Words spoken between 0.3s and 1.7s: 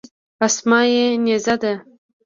امسا یې نیزه